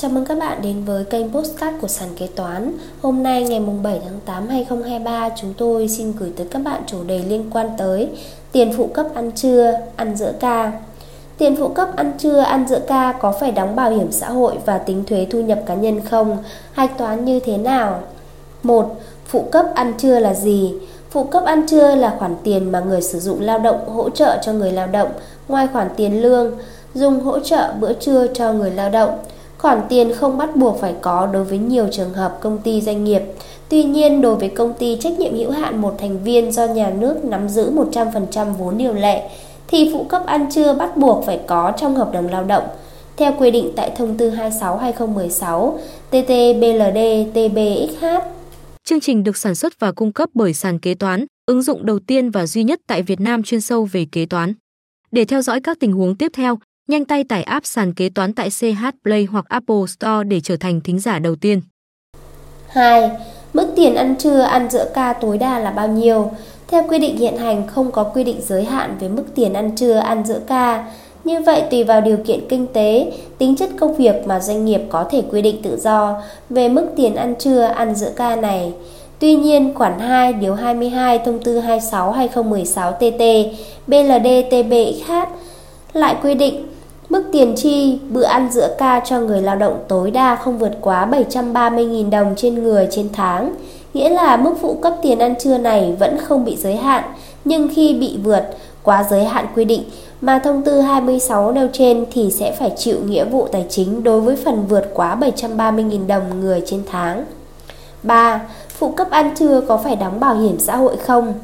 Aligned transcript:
Chào 0.00 0.10
mừng 0.10 0.24
các 0.24 0.38
bạn 0.38 0.62
đến 0.62 0.84
với 0.84 1.04
kênh 1.04 1.32
Postcard 1.32 1.76
của 1.80 1.88
Sàn 1.88 2.08
Kế 2.16 2.26
Toán 2.26 2.72
Hôm 3.02 3.22
nay 3.22 3.44
ngày 3.44 3.60
7 3.82 4.00
tháng 4.04 4.20
8 4.24 4.48
2023 4.48 5.28
chúng 5.36 5.54
tôi 5.58 5.88
xin 5.88 6.12
gửi 6.18 6.32
tới 6.36 6.46
các 6.50 6.62
bạn 6.62 6.82
chủ 6.86 7.04
đề 7.04 7.18
liên 7.18 7.50
quan 7.52 7.70
tới 7.78 8.08
Tiền 8.52 8.72
phụ 8.76 8.86
cấp 8.86 9.06
ăn 9.14 9.32
trưa, 9.32 9.72
ăn 9.96 10.16
giữa 10.16 10.32
ca 10.40 10.72
Tiền 11.38 11.56
phụ 11.56 11.68
cấp 11.68 11.96
ăn 11.96 12.12
trưa, 12.18 12.38
ăn 12.38 12.68
giữa 12.68 12.80
ca 12.88 13.12
có 13.20 13.32
phải 13.32 13.52
đóng 13.52 13.76
bảo 13.76 13.90
hiểm 13.90 14.12
xã 14.12 14.30
hội 14.30 14.58
và 14.66 14.78
tính 14.78 15.04
thuế 15.04 15.26
thu 15.30 15.40
nhập 15.40 15.58
cá 15.66 15.74
nhân 15.74 16.00
không? 16.10 16.38
Hạch 16.72 16.98
toán 16.98 17.24
như 17.24 17.40
thế 17.40 17.56
nào? 17.56 18.00
1. 18.62 18.96
Phụ 19.26 19.48
cấp 19.52 19.66
ăn 19.74 19.92
trưa 19.98 20.18
là 20.18 20.34
gì? 20.34 20.74
Phụ 21.10 21.24
cấp 21.24 21.44
ăn 21.44 21.66
trưa 21.66 21.94
là 21.94 22.16
khoản 22.18 22.36
tiền 22.44 22.72
mà 22.72 22.80
người 22.80 23.02
sử 23.02 23.20
dụng 23.20 23.40
lao 23.40 23.58
động 23.58 23.88
hỗ 23.88 24.10
trợ 24.10 24.38
cho 24.42 24.52
người 24.52 24.72
lao 24.72 24.86
động 24.86 25.08
ngoài 25.48 25.68
khoản 25.72 25.88
tiền 25.96 26.22
lương, 26.22 26.58
dùng 26.94 27.20
hỗ 27.20 27.40
trợ 27.40 27.72
bữa 27.80 27.92
trưa 27.92 28.26
cho 28.34 28.52
người 28.52 28.70
lao 28.70 28.90
động. 28.90 29.18
Khoản 29.60 29.80
tiền 29.88 30.12
không 30.12 30.38
bắt 30.38 30.56
buộc 30.56 30.80
phải 30.80 30.94
có 31.00 31.28
đối 31.32 31.44
với 31.44 31.58
nhiều 31.58 31.88
trường 31.92 32.12
hợp 32.12 32.38
công 32.40 32.58
ty 32.58 32.80
doanh 32.80 33.04
nghiệp. 33.04 33.22
Tuy 33.68 33.84
nhiên, 33.84 34.20
đối 34.20 34.36
với 34.36 34.48
công 34.48 34.74
ty 34.74 34.96
trách 35.00 35.18
nhiệm 35.18 35.34
hữu 35.34 35.50
hạn 35.50 35.80
một 35.80 35.94
thành 35.98 36.24
viên 36.24 36.52
do 36.52 36.66
nhà 36.66 36.90
nước 36.90 37.24
nắm 37.24 37.48
giữ 37.48 37.70
100% 37.70 38.52
vốn 38.52 38.78
điều 38.78 38.94
lệ, 38.94 39.30
thì 39.68 39.90
phụ 39.92 40.04
cấp 40.04 40.22
ăn 40.26 40.46
trưa 40.50 40.74
bắt 40.74 40.96
buộc 40.96 41.26
phải 41.26 41.40
có 41.46 41.72
trong 41.76 41.94
hợp 41.94 42.12
đồng 42.12 42.28
lao 42.28 42.44
động. 42.44 42.64
Theo 43.16 43.32
quy 43.38 43.50
định 43.50 43.72
tại 43.76 43.92
thông 43.96 44.16
tư 44.16 44.30
26/2016 44.30 45.78
TT-BLD-TBXH. 46.10 48.20
Chương 48.84 49.00
trình 49.00 49.24
được 49.24 49.36
sản 49.36 49.54
xuất 49.54 49.80
và 49.80 49.92
cung 49.92 50.12
cấp 50.12 50.28
bởi 50.34 50.54
sàn 50.54 50.78
kế 50.78 50.94
toán, 50.94 51.24
ứng 51.46 51.62
dụng 51.62 51.86
đầu 51.86 51.98
tiên 51.98 52.30
và 52.30 52.46
duy 52.46 52.64
nhất 52.64 52.80
tại 52.86 53.02
Việt 53.02 53.20
Nam 53.20 53.42
chuyên 53.42 53.60
sâu 53.60 53.88
về 53.92 54.06
kế 54.12 54.26
toán. 54.26 54.54
Để 55.10 55.24
theo 55.24 55.42
dõi 55.42 55.60
các 55.60 55.80
tình 55.80 55.92
huống 55.92 56.16
tiếp 56.16 56.32
theo, 56.34 56.58
nhanh 56.88 57.04
tay 57.04 57.24
tải 57.24 57.42
app 57.42 57.66
sàn 57.66 57.94
kế 57.94 58.08
toán 58.08 58.32
tại 58.32 58.48
CH 58.50 58.84
Play 59.04 59.24
hoặc 59.24 59.44
Apple 59.48 59.86
Store 59.88 60.24
để 60.28 60.40
trở 60.40 60.56
thành 60.56 60.80
thính 60.80 60.98
giả 60.98 61.18
đầu 61.18 61.36
tiên. 61.36 61.60
2. 62.68 63.10
Mức 63.52 63.66
tiền 63.76 63.94
ăn 63.94 64.14
trưa 64.18 64.40
ăn 64.40 64.70
giữa 64.70 64.90
ca 64.94 65.12
tối 65.12 65.38
đa 65.38 65.58
là 65.58 65.70
bao 65.70 65.88
nhiêu? 65.88 66.30
Theo 66.68 66.84
quy 66.88 66.98
định 66.98 67.16
hiện 67.16 67.36
hành 67.36 67.66
không 67.66 67.90
có 67.90 68.04
quy 68.04 68.24
định 68.24 68.40
giới 68.40 68.64
hạn 68.64 68.96
về 69.00 69.08
mức 69.08 69.24
tiền 69.34 69.52
ăn 69.52 69.76
trưa 69.76 69.96
ăn 69.96 70.24
giữa 70.26 70.40
ca. 70.46 70.92
Như 71.24 71.40
vậy 71.40 71.62
tùy 71.70 71.84
vào 71.84 72.00
điều 72.00 72.16
kiện 72.26 72.40
kinh 72.48 72.66
tế, 72.66 73.12
tính 73.38 73.56
chất 73.56 73.70
công 73.78 73.96
việc 73.96 74.26
mà 74.26 74.40
doanh 74.40 74.64
nghiệp 74.64 74.80
có 74.88 75.04
thể 75.04 75.22
quy 75.30 75.42
định 75.42 75.62
tự 75.62 75.78
do 75.80 76.22
về 76.50 76.68
mức 76.68 76.86
tiền 76.96 77.14
ăn 77.14 77.34
trưa 77.38 77.62
ăn 77.62 77.94
giữa 77.94 78.10
ca 78.16 78.36
này. 78.36 78.72
Tuy 79.18 79.34
nhiên, 79.34 79.74
khoản 79.74 79.98
2 79.98 80.32
điều 80.32 80.54
22 80.54 81.18
thông 81.18 81.38
tư 81.38 81.60
26/2016 81.60 82.92
TT 82.92 83.22
BLD-TBXH 83.86 85.26
lại 85.92 86.16
quy 86.22 86.34
định 86.34 86.66
mức 87.08 87.22
tiền 87.32 87.54
chi 87.56 87.98
bữa 88.10 88.22
ăn 88.22 88.48
giữa 88.52 88.74
ca 88.78 89.00
cho 89.00 89.20
người 89.20 89.42
lao 89.42 89.56
động 89.56 89.78
tối 89.88 90.10
đa 90.10 90.36
không 90.36 90.58
vượt 90.58 90.72
quá 90.80 91.08
730.000 91.10 92.10
đồng 92.10 92.34
trên 92.36 92.62
người 92.62 92.88
trên 92.90 93.08
tháng. 93.12 93.54
Nghĩa 93.94 94.08
là 94.08 94.36
mức 94.36 94.54
phụ 94.60 94.78
cấp 94.82 94.94
tiền 95.02 95.18
ăn 95.18 95.34
trưa 95.40 95.58
này 95.58 95.96
vẫn 95.98 96.18
không 96.18 96.44
bị 96.44 96.56
giới 96.56 96.76
hạn, 96.76 97.04
nhưng 97.44 97.68
khi 97.74 97.94
bị 97.94 98.18
vượt 98.24 98.42
quá 98.82 99.04
giới 99.10 99.24
hạn 99.24 99.46
quy 99.54 99.64
định 99.64 99.84
mà 100.20 100.38
thông 100.38 100.62
tư 100.62 100.80
26 100.80 101.52
nêu 101.52 101.68
trên 101.72 102.04
thì 102.12 102.30
sẽ 102.30 102.52
phải 102.52 102.72
chịu 102.76 102.98
nghĩa 103.06 103.24
vụ 103.24 103.48
tài 103.52 103.66
chính 103.68 104.04
đối 104.04 104.20
với 104.20 104.36
phần 104.36 104.66
vượt 104.68 104.90
quá 104.94 105.16
730.000 105.20 106.06
đồng 106.06 106.40
người 106.40 106.62
trên 106.66 106.82
tháng. 106.90 107.24
3. 108.02 108.40
Phụ 108.68 108.90
cấp 108.90 109.10
ăn 109.10 109.34
trưa 109.34 109.60
có 109.68 109.76
phải 109.76 109.96
đóng 109.96 110.20
bảo 110.20 110.34
hiểm 110.34 110.58
xã 110.58 110.76
hội 110.76 110.96
không? 110.96 111.34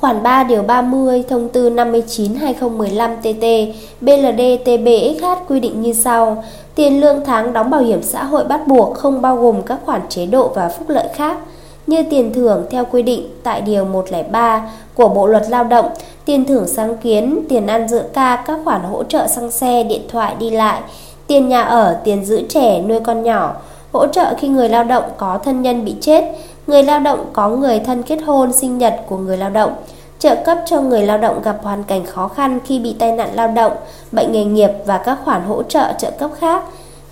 Khoản 0.00 0.22
3 0.22 0.44
điều 0.44 0.62
30 0.62 1.24
thông 1.28 1.48
tư 1.48 1.70
59/2015 1.70 3.16
TT 3.16 3.74
BLD-TBXH 4.00 5.36
quy 5.48 5.60
định 5.60 5.82
như 5.82 5.92
sau: 5.92 6.44
Tiền 6.74 7.00
lương 7.00 7.24
tháng 7.24 7.52
đóng 7.52 7.70
bảo 7.70 7.80
hiểm 7.80 8.02
xã 8.02 8.24
hội 8.24 8.44
bắt 8.44 8.66
buộc 8.66 8.94
không 8.94 9.22
bao 9.22 9.36
gồm 9.36 9.62
các 9.62 9.78
khoản 9.84 10.00
chế 10.08 10.26
độ 10.26 10.48
và 10.54 10.68
phúc 10.68 10.88
lợi 10.88 11.08
khác. 11.14 11.38
Như 11.86 12.02
tiền 12.10 12.32
thưởng 12.34 12.66
theo 12.70 12.84
quy 12.84 13.02
định 13.02 13.28
tại 13.42 13.60
điều 13.60 13.84
103 13.84 14.70
của 14.94 15.08
Bộ 15.08 15.26
luật 15.26 15.42
Lao 15.48 15.64
động, 15.64 15.88
tiền 16.24 16.44
thưởng 16.44 16.68
sáng 16.68 16.96
kiến, 16.96 17.40
tiền 17.48 17.66
ăn 17.66 17.88
dự 17.88 18.02
ca, 18.12 18.44
các 18.46 18.58
khoản 18.64 18.80
hỗ 18.80 19.02
trợ 19.02 19.26
xăng 19.26 19.50
xe, 19.50 19.82
điện 19.82 20.02
thoại 20.08 20.34
đi 20.38 20.50
lại, 20.50 20.80
tiền 21.26 21.48
nhà 21.48 21.62
ở, 21.62 21.96
tiền 22.04 22.24
giữ 22.24 22.42
trẻ, 22.48 22.82
nuôi 22.82 23.00
con 23.00 23.22
nhỏ, 23.22 23.54
hỗ 23.92 24.06
trợ 24.06 24.34
khi 24.38 24.48
người 24.48 24.68
lao 24.68 24.84
động 24.84 25.04
có 25.16 25.38
thân 25.44 25.62
nhân 25.62 25.84
bị 25.84 25.94
chết, 26.00 26.24
người 26.66 26.82
lao 26.82 27.00
động 27.00 27.26
có 27.32 27.48
người 27.48 27.80
thân 27.80 28.02
kết 28.02 28.18
hôn, 28.26 28.52
sinh 28.52 28.78
nhật 28.78 28.94
của 29.08 29.16
người 29.16 29.36
lao 29.36 29.50
động, 29.50 29.72
trợ 30.18 30.36
cấp 30.44 30.58
cho 30.66 30.80
người 30.80 31.02
lao 31.02 31.18
động 31.18 31.42
gặp 31.42 31.58
hoàn 31.62 31.84
cảnh 31.84 32.06
khó 32.06 32.28
khăn 32.28 32.58
khi 32.64 32.78
bị 32.78 32.96
tai 32.98 33.12
nạn 33.12 33.30
lao 33.34 33.48
động, 33.48 33.72
bệnh 34.12 34.32
nghề 34.32 34.44
nghiệp 34.44 34.70
và 34.86 34.98
các 34.98 35.18
khoản 35.24 35.42
hỗ 35.42 35.62
trợ 35.62 35.92
trợ 35.98 36.10
cấp 36.10 36.30
khác 36.38 36.64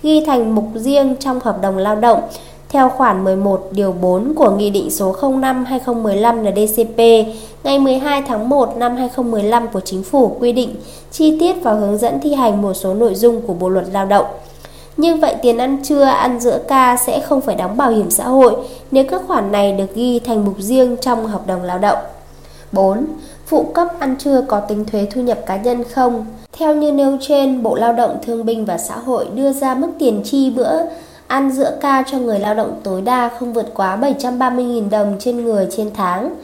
ghi 0.03 0.25
thành 0.25 0.55
mục 0.55 0.65
riêng 0.75 1.15
trong 1.19 1.39
hợp 1.39 1.61
đồng 1.61 1.77
lao 1.77 1.95
động 1.95 2.21
theo 2.69 2.89
khoản 2.89 3.23
11 3.23 3.67
điều 3.71 3.91
4 3.91 4.33
của 4.35 4.49
Nghị 4.49 4.69
định 4.69 4.91
số 4.91 5.15
05/2015 5.21 6.43
NDCP 6.43 7.27
ngày 7.63 7.79
12 7.79 8.21
tháng 8.27 8.49
1 8.49 8.77
năm 8.77 8.95
2015 8.95 9.67
của 9.67 9.79
Chính 9.79 10.03
phủ 10.03 10.37
quy 10.39 10.51
định 10.51 10.75
chi 11.11 11.37
tiết 11.39 11.53
và 11.63 11.73
hướng 11.73 11.97
dẫn 11.97 12.19
thi 12.21 12.33
hành 12.33 12.61
một 12.61 12.73
số 12.73 12.93
nội 12.93 13.15
dung 13.15 13.41
của 13.41 13.53
Bộ 13.53 13.69
luật 13.69 13.85
Lao 13.91 14.05
động. 14.05 14.25
Như 14.97 15.15
vậy 15.15 15.35
tiền 15.41 15.57
ăn 15.57 15.77
trưa, 15.83 16.03
ăn 16.03 16.39
giữa 16.39 16.59
ca 16.67 16.97
sẽ 16.97 17.19
không 17.19 17.41
phải 17.41 17.55
đóng 17.55 17.77
bảo 17.77 17.91
hiểm 17.91 18.11
xã 18.11 18.23
hội 18.23 18.55
nếu 18.91 19.03
các 19.09 19.21
khoản 19.27 19.51
này 19.51 19.71
được 19.71 19.95
ghi 19.95 20.19
thành 20.19 20.45
mục 20.45 20.55
riêng 20.59 20.97
trong 21.01 21.27
hợp 21.27 21.47
đồng 21.47 21.63
lao 21.63 21.79
động. 21.79 21.99
4. 22.71 23.05
Phụ 23.45 23.63
cấp 23.63 23.87
ăn 23.99 24.15
trưa 24.19 24.41
có 24.47 24.59
tính 24.59 24.85
thuế 24.85 25.07
thu 25.11 25.21
nhập 25.21 25.39
cá 25.45 25.57
nhân 25.57 25.83
không? 25.83 26.25
Theo 26.57 26.75
như 26.75 26.91
nêu 26.91 27.17
trên, 27.21 27.63
Bộ 27.63 27.75
Lao 27.75 27.93
động 27.93 28.17
Thương 28.25 28.45
binh 28.45 28.65
và 28.65 28.77
Xã 28.77 28.97
hội 28.97 29.27
đưa 29.35 29.53
ra 29.53 29.75
mức 29.75 29.87
tiền 29.99 30.21
chi 30.25 30.49
bữa 30.49 30.79
ăn 31.27 31.51
giữa 31.51 31.77
ca 31.81 32.03
cho 32.11 32.17
người 32.17 32.39
lao 32.39 32.55
động 32.55 32.79
tối 32.83 33.01
đa 33.01 33.29
không 33.39 33.53
vượt 33.53 33.71
quá 33.73 33.97
730.000 34.01 34.89
đồng 34.89 35.15
trên 35.19 35.45
người 35.45 35.67
trên 35.71 35.91
tháng. 35.93 36.35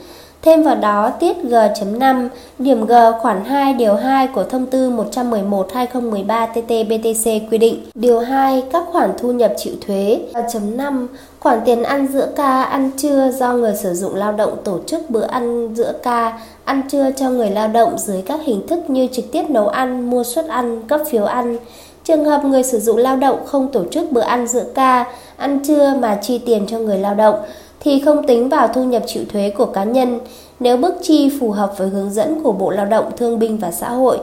Thêm 0.44 0.64
vào 0.64 0.76
đó, 0.76 1.10
tiết 1.20 1.38
G.5, 1.44 2.30
điểm 2.60 2.86
G 2.86 2.94
khoản 3.22 3.46
2 3.46 3.74
điều 3.74 3.96
2 3.96 4.28
của 4.28 4.44
thông 4.44 4.66
tư 4.66 4.92
111-2013 4.92 6.48
TT-BTC 6.54 7.50
quy 7.52 7.58
định. 7.58 7.86
Điều 7.96 8.20
2, 8.20 8.64
các 8.72 8.84
khoản 8.92 9.10
thu 9.18 9.32
nhập 9.32 9.54
chịu 9.58 9.74
thuế. 9.88 10.20
G.5, 10.34 11.08
khoản 11.40 11.60
tiền 11.66 11.84
ăn 11.84 12.08
giữa 12.08 12.28
ca, 12.36 12.64
ăn 12.64 12.92
trưa 12.98 13.32
do 13.32 13.54
người 13.54 13.76
sử 13.76 13.94
dụng 13.94 14.16
lao 14.16 14.32
động 14.32 14.58
tổ 14.64 14.80
chức 14.88 15.10
bữa 15.10 15.26
ăn 15.26 15.76
giữa 15.76 15.94
ca, 16.04 16.40
ăn 16.64 16.82
trưa 16.90 17.12
cho 17.16 17.30
người 17.30 17.50
lao 17.50 17.68
động 17.68 17.98
dưới 17.98 18.22
các 18.22 18.40
hình 18.44 18.68
thức 18.68 18.90
như 18.90 19.08
trực 19.12 19.32
tiếp 19.32 19.50
nấu 19.50 19.68
ăn, 19.68 20.10
mua 20.10 20.24
suất 20.24 20.48
ăn, 20.48 20.82
cấp 20.88 21.02
phiếu 21.10 21.26
ăn. 21.26 21.58
Trường 22.04 22.26
hợp 22.26 22.46
người 22.46 22.64
sử 22.64 22.80
dụng 22.80 22.98
lao 22.98 23.18
động 23.18 23.38
không 23.46 23.72
tổ 23.72 23.84
chức 23.92 24.12
bữa 24.12 24.22
ăn 24.22 24.48
giữa 24.48 24.66
ca, 24.76 25.06
ăn 25.38 25.60
trưa 25.64 25.94
mà 26.00 26.18
chi 26.22 26.38
tiền 26.38 26.66
cho 26.68 26.78
người 26.78 26.98
lao 26.98 27.16
động, 27.16 27.36
thì 27.84 28.00
không 28.00 28.28
tính 28.28 28.50
vào 28.50 28.68
thu 28.68 28.84
nhập 28.84 29.04
chịu 29.08 29.24
thuế 29.34 29.50
của 29.50 29.66
cá 29.66 29.84
nhân 29.84 30.20
nếu 30.60 30.78
mức 30.78 30.94
chi 31.02 31.32
phù 31.40 31.52
hợp 31.52 31.74
với 31.78 31.90
hướng 31.90 32.14
dẫn 32.14 32.44
của 32.44 32.52
Bộ 32.52 32.70
Lao 32.70 32.86
động 32.86 33.06
Thương 33.18 33.40
binh 33.40 33.58
và 33.58 33.72
Xã 33.72 33.90
hội. 33.90 34.20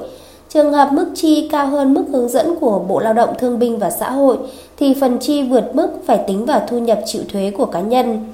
Trường 0.48 0.72
hợp 0.72 0.88
mức 0.92 1.06
chi 1.14 1.48
cao 1.52 1.66
hơn 1.66 1.94
mức 1.94 2.04
hướng 2.12 2.28
dẫn 2.28 2.54
của 2.60 2.78
Bộ 2.78 3.00
Lao 3.00 3.12
động 3.12 3.34
Thương 3.38 3.58
binh 3.58 3.78
và 3.78 3.90
Xã 3.90 4.10
hội 4.10 4.36
thì 4.78 4.94
phần 5.00 5.18
chi 5.18 5.42
vượt 5.42 5.70
mức 5.74 5.88
phải 6.06 6.20
tính 6.26 6.46
vào 6.46 6.62
thu 6.68 6.78
nhập 6.78 7.00
chịu 7.06 7.22
thuế 7.32 7.52
của 7.58 7.66
cá 7.66 7.80
nhân. 7.80 8.24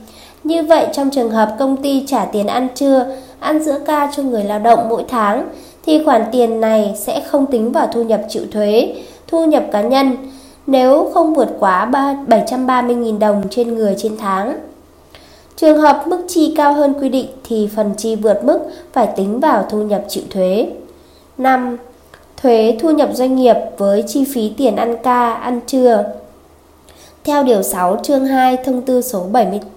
Như 0.44 0.62
vậy 0.62 0.86
trong 0.92 1.10
trường 1.10 1.30
hợp 1.30 1.56
công 1.58 1.76
ty 1.76 2.04
trả 2.06 2.24
tiền 2.24 2.46
ăn 2.46 2.68
trưa, 2.74 3.06
ăn 3.40 3.62
giữa 3.62 3.78
ca 3.86 4.10
cho 4.16 4.22
người 4.22 4.44
lao 4.44 4.58
động 4.58 4.88
mỗi 4.88 5.04
tháng 5.08 5.48
thì 5.86 6.04
khoản 6.04 6.24
tiền 6.32 6.60
này 6.60 6.94
sẽ 6.96 7.20
không 7.20 7.46
tính 7.46 7.72
vào 7.72 7.88
thu 7.92 8.02
nhập 8.02 8.20
chịu 8.28 8.42
thuế, 8.52 8.94
thu 9.28 9.44
nhập 9.44 9.64
cá 9.72 9.80
nhân 9.80 10.16
nếu 10.66 11.10
không 11.14 11.34
vượt 11.34 11.48
quá 11.58 11.90
730.000 12.26 13.18
đồng 13.18 13.42
trên 13.50 13.74
người 13.74 13.94
trên 13.98 14.16
tháng. 14.18 14.58
Trường 15.56 15.78
hợp 15.78 16.04
mức 16.06 16.24
chi 16.28 16.54
cao 16.56 16.72
hơn 16.72 16.94
quy 17.00 17.08
định 17.08 17.26
thì 17.44 17.68
phần 17.76 17.94
chi 17.96 18.16
vượt 18.16 18.44
mức 18.44 18.58
phải 18.92 19.08
tính 19.16 19.40
vào 19.40 19.66
thu 19.70 19.78
nhập 19.78 20.04
chịu 20.08 20.22
thuế. 20.30 20.68
5. 21.38 21.76
Thuế 22.42 22.76
thu 22.80 22.90
nhập 22.90 23.08
doanh 23.12 23.36
nghiệp 23.36 23.56
với 23.78 24.04
chi 24.06 24.24
phí 24.24 24.52
tiền 24.56 24.76
ăn 24.76 24.96
ca, 25.02 25.32
ăn 25.32 25.60
trưa. 25.66 26.04
Theo 27.24 27.42
Điều 27.42 27.62
6 27.62 27.96
chương 28.02 28.26
2 28.26 28.56
Thông 28.56 28.82
tư 28.82 29.00
số 29.00 29.26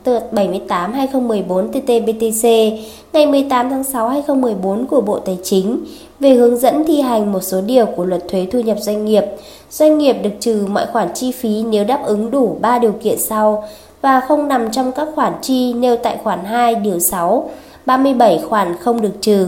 78-2014 0.06 1.72
TT-BTC 1.72 2.78
ngày 3.14 3.26
18 3.26 3.70
tháng 3.70 3.84
6 3.84 4.10
2014 4.10 4.86
của 4.86 5.02
Bộ 5.02 5.20
Tài 5.20 5.38
chính 5.44 5.86
về 6.20 6.34
hướng 6.34 6.58
dẫn 6.58 6.84
thi 6.88 7.02
hành 7.02 7.32
một 7.32 7.40
số 7.44 7.62
điều 7.62 7.86
của 7.86 8.06
luật 8.06 8.28
thuế 8.28 8.48
thu 8.52 8.60
nhập 8.60 8.78
doanh 8.80 9.06
nghiệp, 9.06 9.24
doanh 9.72 9.98
nghiệp 9.98 10.14
được 10.24 10.30
trừ 10.40 10.66
mọi 10.70 10.86
khoản 10.86 11.08
chi 11.14 11.32
phí 11.32 11.64
nếu 11.64 11.84
đáp 11.84 12.02
ứng 12.06 12.32
đủ 12.32 12.58
3 12.62 12.80
điều 12.80 12.92
kiện 12.92 13.20
sau 13.20 13.64
và 14.02 14.20
không 14.20 14.48
nằm 14.48 14.72
trong 14.72 14.92
các 14.92 15.08
khoản 15.16 15.34
chi 15.42 15.74
nêu 15.74 15.98
tại 15.98 16.18
khoản 16.24 16.46
2 16.46 16.76
điều 16.76 17.00
6, 17.00 17.50
37 17.86 18.42
khoản 18.50 18.78
không 18.78 19.02
được 19.02 19.22
trừ. 19.22 19.48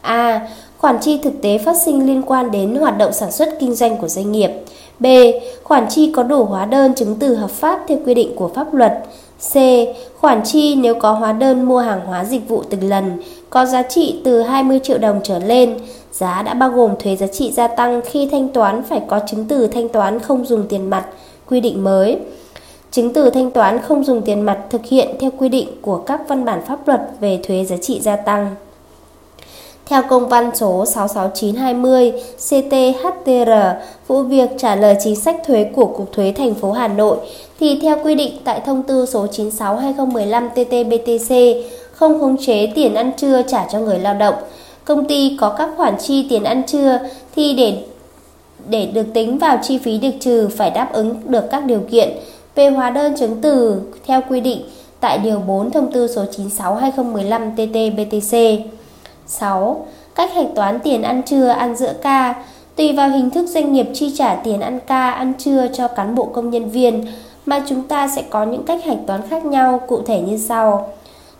A. 0.00 0.48
Khoản 0.78 0.98
chi 1.00 1.18
thực 1.22 1.42
tế 1.42 1.58
phát 1.58 1.76
sinh 1.84 2.06
liên 2.06 2.22
quan 2.22 2.50
đến 2.50 2.74
hoạt 2.74 2.98
động 2.98 3.12
sản 3.12 3.32
xuất 3.32 3.48
kinh 3.60 3.74
doanh 3.74 3.96
của 3.96 4.08
doanh 4.08 4.32
nghiệp. 4.32 4.50
B. 5.00 5.06
Khoản 5.64 5.86
chi 5.88 6.12
có 6.12 6.22
đủ 6.22 6.44
hóa 6.44 6.64
đơn 6.64 6.94
chứng 6.94 7.16
từ 7.20 7.34
hợp 7.34 7.50
pháp 7.50 7.80
theo 7.88 7.98
quy 8.06 8.14
định 8.14 8.36
của 8.36 8.48
pháp 8.48 8.74
luật. 8.74 8.92
C. 9.52 9.56
Khoản 10.20 10.42
chi 10.44 10.74
nếu 10.74 10.94
có 10.94 11.12
hóa 11.12 11.32
đơn 11.32 11.62
mua 11.62 11.78
hàng 11.78 12.06
hóa 12.06 12.24
dịch 12.24 12.48
vụ 12.48 12.62
từng 12.70 12.88
lần 12.88 13.22
có 13.50 13.66
giá 13.66 13.82
trị 13.82 14.20
từ 14.24 14.42
20 14.42 14.80
triệu 14.82 14.98
đồng 14.98 15.20
trở 15.24 15.38
lên 15.38 15.78
Giá 16.18 16.42
đã 16.42 16.54
bao 16.54 16.70
gồm 16.70 16.94
thuế 16.98 17.16
giá 17.16 17.26
trị 17.26 17.52
gia 17.52 17.68
tăng 17.68 18.00
khi 18.04 18.28
thanh 18.30 18.48
toán 18.48 18.82
phải 18.82 19.02
có 19.08 19.20
chứng 19.26 19.44
từ 19.48 19.66
thanh 19.66 19.88
toán 19.88 20.20
không 20.20 20.44
dùng 20.44 20.66
tiền 20.68 20.90
mặt, 20.90 21.06
quy 21.48 21.60
định 21.60 21.84
mới. 21.84 22.18
Chứng 22.96 23.12
từ 23.12 23.30
thanh 23.30 23.50
toán 23.50 23.80
không 23.80 24.04
dùng 24.04 24.22
tiền 24.22 24.40
mặt 24.40 24.58
thực 24.70 24.86
hiện 24.86 25.08
theo 25.20 25.30
quy 25.38 25.48
định 25.48 25.68
của 25.82 25.96
các 25.96 26.20
văn 26.28 26.44
bản 26.44 26.62
pháp 26.66 26.88
luật 26.88 27.00
về 27.20 27.40
thuế 27.42 27.64
giá 27.64 27.76
trị 27.76 28.00
gia 28.00 28.16
tăng. 28.16 28.54
Theo 29.86 30.02
công 30.08 30.28
văn 30.28 30.50
số 30.54 30.84
66920 30.86 32.12
CTHTR, 32.36 33.50
vụ 34.06 34.22
việc 34.22 34.50
trả 34.58 34.76
lời 34.76 34.96
chính 35.04 35.16
sách 35.16 35.36
thuế 35.46 35.64
của 35.64 35.86
Cục 35.86 36.12
Thuế 36.12 36.32
thành 36.36 36.54
phố 36.54 36.72
Hà 36.72 36.88
Nội 36.88 37.16
thì 37.60 37.78
theo 37.82 37.96
quy 38.04 38.14
định 38.14 38.32
tại 38.44 38.60
thông 38.66 38.82
tư 38.82 39.06
số 39.06 39.26
96/2015 39.26 40.48
TT-BTC 40.54 41.62
không 41.92 42.20
khống 42.20 42.36
chế 42.46 42.72
tiền 42.74 42.94
ăn 42.94 43.12
trưa 43.16 43.42
trả 43.42 43.66
cho 43.72 43.78
người 43.78 43.98
lao 43.98 44.14
động. 44.14 44.34
Công 44.84 45.04
ty 45.04 45.36
có 45.40 45.54
các 45.58 45.70
khoản 45.76 45.94
chi 45.98 46.26
tiền 46.30 46.44
ăn 46.44 46.62
trưa 46.66 46.98
thì 47.36 47.54
để 47.54 47.82
để 48.68 48.86
được 48.86 49.06
tính 49.14 49.38
vào 49.38 49.58
chi 49.62 49.78
phí 49.78 49.98
được 49.98 50.10
trừ 50.20 50.48
phải 50.56 50.70
đáp 50.70 50.92
ứng 50.92 51.16
được 51.24 51.44
các 51.50 51.64
điều 51.64 51.80
kiện 51.90 52.08
về 52.56 52.70
hóa 52.70 52.90
đơn 52.90 53.14
chứng 53.16 53.40
từ 53.40 53.80
theo 54.06 54.20
quy 54.28 54.40
định 54.40 54.62
tại 55.00 55.18
điều 55.18 55.38
4 55.38 55.70
thông 55.70 55.92
tư 55.92 56.08
số 56.08 56.24
96/2015 56.24 57.54
TT-BTC. 57.56 58.58
6. 59.26 59.86
Cách 60.14 60.32
hạch 60.34 60.54
toán 60.54 60.80
tiền 60.80 61.02
ăn 61.02 61.22
trưa, 61.22 61.46
ăn 61.46 61.76
giữa 61.76 61.92
ca 62.02 62.34
Tùy 62.76 62.92
vào 62.92 63.08
hình 63.08 63.30
thức 63.30 63.46
doanh 63.46 63.72
nghiệp 63.72 63.86
chi 63.94 64.14
trả 64.16 64.34
tiền 64.34 64.60
ăn 64.60 64.78
ca, 64.86 65.10
ăn 65.10 65.32
trưa 65.38 65.66
cho 65.72 65.88
cán 65.88 66.14
bộ 66.14 66.24
công 66.24 66.50
nhân 66.50 66.70
viên 66.70 67.06
mà 67.46 67.62
chúng 67.68 67.82
ta 67.82 68.08
sẽ 68.08 68.22
có 68.30 68.44
những 68.44 68.62
cách 68.64 68.84
hạch 68.84 68.98
toán 69.06 69.20
khác 69.28 69.44
nhau 69.44 69.80
cụ 69.88 70.02
thể 70.06 70.20
như 70.20 70.36
sau. 70.36 70.88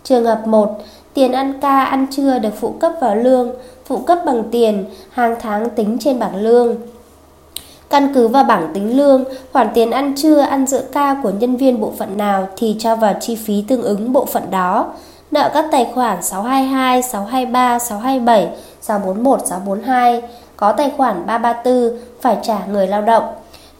Trường 0.03 0.25
hợp 0.25 0.47
1, 0.47 0.77
tiền 1.13 1.31
ăn 1.31 1.53
ca, 1.61 1.83
ăn 1.83 2.07
trưa 2.11 2.39
được 2.39 2.53
phụ 2.59 2.69
cấp 2.69 2.91
vào 3.01 3.15
lương, 3.15 3.51
phụ 3.85 3.97
cấp 3.97 4.19
bằng 4.25 4.43
tiền, 4.51 4.85
hàng 5.09 5.35
tháng 5.41 5.69
tính 5.69 5.97
trên 5.99 6.19
bảng 6.19 6.35
lương. 6.35 6.75
Căn 7.89 8.13
cứ 8.13 8.27
vào 8.27 8.43
bảng 8.43 8.71
tính 8.73 8.97
lương, 8.97 9.23
khoản 9.53 9.67
tiền 9.73 9.91
ăn 9.91 10.13
trưa, 10.17 10.39
ăn 10.39 10.67
giữa 10.67 10.81
ca 10.93 11.15
của 11.23 11.31
nhân 11.39 11.57
viên 11.57 11.81
bộ 11.81 11.93
phận 11.97 12.17
nào 12.17 12.47
thì 12.57 12.75
cho 12.79 12.95
vào 12.95 13.13
chi 13.19 13.35
phí 13.35 13.63
tương 13.67 13.81
ứng 13.81 14.13
bộ 14.13 14.25
phận 14.25 14.51
đó 14.51 14.93
nợ 15.31 15.49
các 15.53 15.65
tài 15.71 15.87
khoản 15.93 16.23
622, 16.23 17.01
623, 17.03 17.79
627, 17.79 18.49
641, 18.81 19.47
642, 19.47 20.21
có 20.57 20.71
tài 20.71 20.91
khoản 20.97 21.25
334 21.25 21.99
phải 22.21 22.37
trả 22.43 22.65
người 22.65 22.87
lao 22.87 23.01
động. 23.01 23.23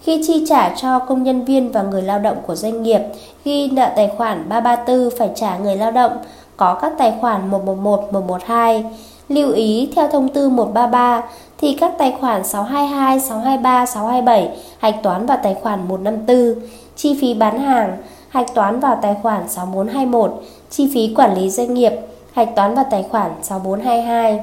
Khi 0.01 0.23
chi 0.27 0.45
trả 0.49 0.69
cho 0.69 0.99
công 0.99 1.23
nhân 1.23 1.45
viên 1.45 1.71
và 1.71 1.81
người 1.81 2.01
lao 2.01 2.19
động 2.19 2.37
của 2.47 2.55
doanh 2.55 2.83
nghiệp, 2.83 3.01
ghi 3.45 3.69
nợ 3.69 3.89
tài 3.95 4.11
khoản 4.17 4.49
334 4.49 5.17
phải 5.17 5.29
trả 5.35 5.57
người 5.57 5.75
lao 5.75 5.91
động, 5.91 6.11
có 6.57 6.73
các 6.73 6.93
tài 6.97 7.13
khoản 7.21 7.47
111, 7.47 8.13
112. 8.13 8.85
Lưu 9.29 9.51
ý 9.51 9.91
theo 9.95 10.07
thông 10.07 10.29
tư 10.29 10.49
133 10.49 11.21
thì 11.57 11.73
các 11.73 11.93
tài 11.97 12.15
khoản 12.19 12.43
622, 12.43 13.19
623, 13.19 13.85
627 13.85 14.49
hạch 14.79 15.03
toán 15.03 15.25
vào 15.25 15.37
tài 15.43 15.53
khoản 15.53 15.87
154, 15.87 16.67
chi 16.95 17.17
phí 17.21 17.33
bán 17.33 17.59
hàng 17.59 17.97
hạch 18.29 18.53
toán 18.53 18.79
vào 18.79 18.99
tài 19.01 19.15
khoản 19.21 19.49
6421, 19.49 20.43
chi 20.69 20.89
phí 20.93 21.13
quản 21.15 21.35
lý 21.35 21.49
doanh 21.49 21.73
nghiệp, 21.73 21.93
hạch 22.33 22.55
toán 22.55 22.75
vào 22.75 22.85
tài 22.91 23.05
khoản 23.09 23.31
6422. 23.41 24.39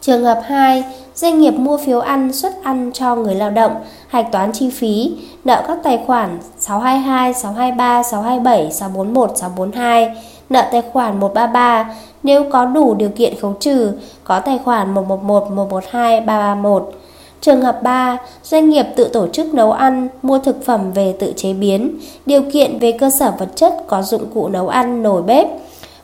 Trường 0.00 0.24
hợp 0.24 0.40
2, 0.44 0.84
doanh 1.14 1.40
nghiệp 1.40 1.50
mua 1.50 1.76
phiếu 1.76 2.00
ăn 2.00 2.32
suất 2.32 2.52
ăn 2.62 2.90
cho 2.94 3.16
người 3.16 3.34
lao 3.34 3.50
động, 3.50 3.72
hạch 4.08 4.32
toán 4.32 4.52
chi 4.52 4.70
phí, 4.70 5.16
nợ 5.44 5.64
các 5.68 5.78
tài 5.82 6.00
khoản 6.06 6.38
622, 6.58 7.34
623, 7.34 8.02
627, 8.02 8.72
641, 8.72 9.38
642, 9.38 10.16
nợ 10.50 10.68
tài 10.72 10.82
khoản 10.92 11.20
133 11.20 11.94
nếu 12.22 12.44
có 12.50 12.64
đủ 12.64 12.94
điều 12.94 13.08
kiện 13.08 13.40
khấu 13.40 13.54
trừ, 13.60 13.92
có 14.24 14.40
tài 14.40 14.58
khoản 14.64 14.94
111, 14.94 15.50
112, 15.50 16.20
331. 16.20 16.92
Trường 17.40 17.62
hợp 17.62 17.82
3, 17.82 18.18
doanh 18.44 18.70
nghiệp 18.70 18.86
tự 18.96 19.08
tổ 19.08 19.28
chức 19.28 19.54
nấu 19.54 19.72
ăn, 19.72 20.08
mua 20.22 20.38
thực 20.38 20.64
phẩm 20.64 20.92
về 20.92 21.14
tự 21.18 21.32
chế 21.36 21.52
biến, 21.52 21.96
điều 22.26 22.42
kiện 22.52 22.78
về 22.78 22.92
cơ 22.92 23.10
sở 23.10 23.32
vật 23.38 23.48
chất 23.54 23.74
có 23.86 24.02
dụng 24.02 24.26
cụ 24.34 24.48
nấu 24.48 24.68
ăn, 24.68 25.02
nồi 25.02 25.22
bếp, 25.22 25.46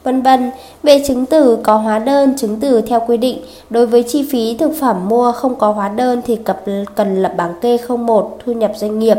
vân 0.09 0.23
vân. 0.23 0.51
Về 0.83 1.03
chứng 1.07 1.27
từ 1.27 1.59
có 1.63 1.77
hóa 1.77 1.99
đơn, 1.99 2.35
chứng 2.37 2.61
từ 2.61 2.81
theo 2.81 3.01
quy 3.07 3.17
định. 3.17 3.39
Đối 3.71 3.87
với 3.87 4.03
chi 4.03 4.27
phí 4.31 4.57
thực 4.57 4.73
phẩm 4.81 5.09
mua 5.09 5.33
không 5.33 5.55
có 5.55 5.73
hóa 5.73 5.89
đơn 5.89 6.23
thì 6.27 6.37
cập 6.37 6.63
cần 6.95 7.23
lập 7.23 7.33
bảng 7.37 7.55
kê 7.61 7.79
01 7.89 8.39
thu 8.47 8.53
nhập 8.53 8.73
doanh 8.77 8.99
nghiệp. 8.99 9.17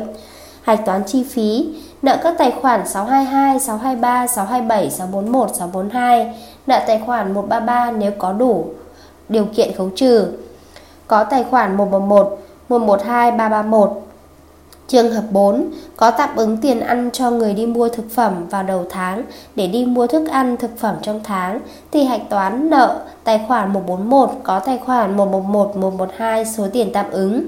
Hạch 0.69 0.85
toán 0.85 1.03
chi 1.03 1.23
phí, 1.23 1.67
nợ 2.01 2.17
các 2.23 2.35
tài 2.37 2.51
khoản 2.51 2.87
622, 2.87 3.59
623, 3.59 4.27
627, 4.27 4.89
641, 4.91 5.55
642, 5.55 6.35
nợ 6.67 6.79
tài 6.87 7.01
khoản 7.05 7.33
133 7.33 7.91
nếu 7.91 8.11
có 8.17 8.33
đủ 8.33 8.65
điều 9.29 9.45
kiện 9.45 9.73
khấu 9.77 9.89
trừ 9.95 10.27
có 11.07 11.23
tài 11.23 11.43
khoản 11.43 11.77
111, 11.77 12.39
112, 12.69 13.31
331. 13.31 13.89
Trường 14.87 15.11
hợp 15.11 15.23
4, 15.31 15.71
có 15.97 16.11
tạm 16.11 16.29
ứng 16.35 16.57
tiền 16.57 16.79
ăn 16.79 17.09
cho 17.13 17.31
người 17.31 17.53
đi 17.53 17.65
mua 17.65 17.89
thực 17.89 18.11
phẩm 18.11 18.47
vào 18.49 18.63
đầu 18.63 18.85
tháng 18.89 19.23
để 19.55 19.67
đi 19.67 19.85
mua 19.85 20.07
thức 20.07 20.29
ăn 20.29 20.57
thực 20.57 20.77
phẩm 20.77 20.95
trong 21.01 21.21
tháng 21.23 21.59
thì 21.91 22.03
hạch 22.03 22.29
toán 22.29 22.69
nợ 22.69 22.99
tài 23.23 23.41
khoản 23.47 23.73
141 23.73 24.29
có 24.43 24.59
tài 24.59 24.77
khoản 24.77 25.17
111, 25.17 25.77
112 25.77 26.45
số 26.45 26.67
tiền 26.73 26.89
tạm 26.93 27.05
ứng. 27.11 27.47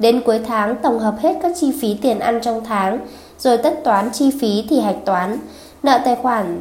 Đến 0.00 0.20
cuối 0.26 0.40
tháng 0.46 0.76
tổng 0.82 0.98
hợp 0.98 1.14
hết 1.18 1.36
các 1.42 1.52
chi 1.60 1.72
phí 1.80 1.94
tiền 2.02 2.18
ăn 2.18 2.40
trong 2.42 2.64
tháng 2.64 2.98
rồi 3.38 3.58
tất 3.58 3.84
toán 3.84 4.10
chi 4.12 4.30
phí 4.40 4.66
thì 4.70 4.80
hạch 4.80 5.04
toán. 5.04 5.38
Nợ 5.82 5.98
tài 6.04 6.16
khoản 6.16 6.60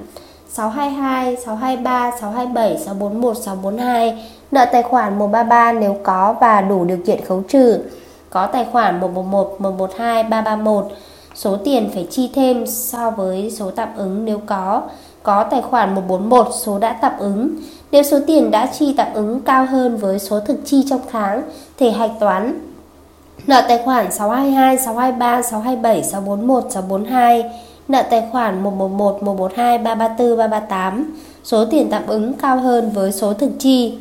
622, 0.49 1.35
623, 1.35 2.11
627, 2.11 2.77
641, 2.77 3.37
642 3.37 4.25
Nợ 4.51 4.65
tài 4.71 4.83
khoản 4.83 5.19
133 5.19 5.71
nếu 5.71 5.97
có 6.03 6.35
và 6.41 6.61
đủ 6.61 6.85
điều 6.85 6.97
kiện 7.05 7.25
khấu 7.25 7.43
trừ. 7.47 7.79
Có 8.29 8.45
tài 8.45 8.65
khoản 8.71 8.99
111, 8.99 9.61
112, 9.61 10.23
331 10.23 10.85
Số 11.35 11.57
tiền 11.57 11.89
phải 11.93 12.07
chi 12.11 12.29
thêm 12.35 12.67
so 12.67 13.09
với 13.09 13.51
số 13.51 13.71
tạm 13.71 13.89
ứng 13.97 14.25
nếu 14.25 14.41
có. 14.45 14.81
Có 15.23 15.43
tài 15.43 15.61
khoản 15.61 15.95
141 15.95 16.47
số 16.53 16.79
đã 16.79 16.93
tạm 17.01 17.13
ứng. 17.19 17.55
Nếu 17.91 18.03
số 18.03 18.19
tiền 18.27 18.51
đã 18.51 18.65
chi 18.65 18.93
tạm 18.97 19.07
ứng 19.13 19.41
cao 19.41 19.65
hơn 19.65 19.97
với 19.97 20.19
số 20.19 20.39
thực 20.39 20.57
chi 20.65 20.85
trong 20.89 21.01
tháng 21.11 21.41
Thì 21.77 21.89
hạch 21.89 22.11
toán. 22.19 22.68
Nợ 23.47 23.65
tài 23.67 23.77
khoản 23.85 24.11
622, 24.11 24.77
623, 24.77 25.41
627, 25.41 26.03
641, 26.03 26.63
642 26.71 27.43
Nợ 27.87 28.03
tài 28.09 28.23
khoản 28.31 28.63
111, 28.63 29.23
112, 29.23 29.77
334, 29.77 30.37
338 30.37 31.13
Số 31.43 31.65
tiền 31.65 31.87
tạm 31.91 32.07
ứng 32.07 32.33
cao 32.33 32.57
hơn 32.57 32.91
với 32.93 33.11
số 33.11 33.33
thực 33.33 33.51
chi 33.59 33.97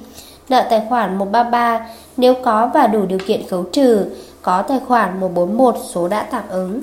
nợ 0.49 0.67
tài 0.71 0.83
khoản 0.89 1.19
133 1.19 1.87
nếu 2.17 2.35
có 2.45 2.71
và 2.75 2.87
đủ 2.87 3.07
điều 3.07 3.19
kiện 3.27 3.49
khấu 3.49 3.63
trừ, 3.63 4.07
có 4.43 4.63
tài 4.63 4.81
khoản 4.89 5.21
141 5.21 5.77
số 5.95 6.09
đã 6.09 6.23
tạm 6.31 6.45
ứng. 6.49 6.83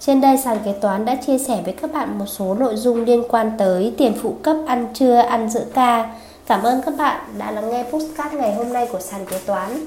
Trên 0.00 0.20
đây 0.20 0.38
sàn 0.38 0.58
kế 0.64 0.72
toán 0.72 1.04
đã 1.04 1.14
chia 1.14 1.38
sẻ 1.38 1.60
với 1.64 1.72
các 1.72 1.92
bạn 1.92 2.18
một 2.18 2.26
số 2.26 2.54
nội 2.54 2.76
dung 2.76 3.04
liên 3.04 3.22
quan 3.28 3.52
tới 3.58 3.94
tiền 3.98 4.12
phụ 4.22 4.34
cấp 4.42 4.56
ăn 4.66 4.86
trưa, 4.94 5.16
ăn 5.16 5.50
giữa 5.50 5.64
ca. 5.74 6.14
Cảm 6.46 6.62
ơn 6.62 6.82
các 6.82 6.94
bạn 6.98 7.20
đã 7.38 7.50
lắng 7.50 7.70
nghe 7.70 7.84
postcard 7.92 8.34
ngày 8.34 8.54
hôm 8.54 8.72
nay 8.72 8.88
của 8.92 9.00
sàn 9.00 9.26
kế 9.26 9.38
toán. 9.46 9.86